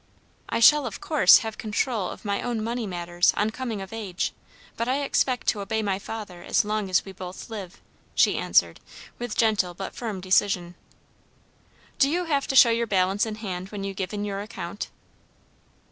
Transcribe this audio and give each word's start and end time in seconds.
"I 0.49 0.59
shall 0.59 0.87
of 0.87 0.99
course 0.99 1.37
have 1.45 1.59
control 1.59 2.09
of 2.09 2.25
my 2.25 2.41
own 2.41 2.63
money 2.63 2.87
matters 2.87 3.35
on 3.37 3.51
coming 3.51 3.83
of 3.83 3.93
age; 3.93 4.33
but 4.75 4.87
I 4.87 5.03
expect 5.03 5.45
to 5.49 5.59
obey 5.61 5.83
my 5.83 5.99
father 5.99 6.41
as 6.41 6.65
long 6.65 6.89
as 6.89 7.05
we 7.05 7.11
both 7.11 7.51
live," 7.51 7.79
she 8.15 8.35
answered, 8.35 8.79
with 9.19 9.37
gentle 9.37 9.75
but 9.75 9.93
firm 9.93 10.19
decision. 10.19 10.73
"Do 11.99 12.09
you 12.09 12.23
have 12.23 12.47
to 12.47 12.55
show 12.55 12.71
your 12.71 12.87
balance 12.87 13.27
in 13.27 13.35
hand 13.35 13.69
when 13.69 13.83
you 13.83 13.93
give 13.93 14.11
in 14.11 14.25
your 14.25 14.41
account?" 14.41 14.89